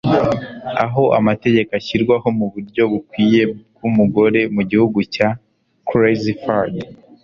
Aho 0.83 1.03
amategeko 1.19 1.71
ashyirwaho 1.79 2.27
muburyo 2.39 2.83
bukwiye 2.91 3.41
bwumugore 3.73 4.39
mugihugu 4.55 4.99
cya 5.13 5.29
Crazy 5.87 6.33
Fad 6.43 6.73